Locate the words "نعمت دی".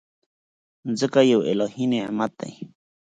1.91-2.51